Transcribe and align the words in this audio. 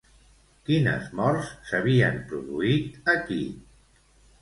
Quines 0.69 1.11
morts 1.19 1.53
s'havien 1.69 2.19
produït 2.33 3.15
aquí? 3.17 3.43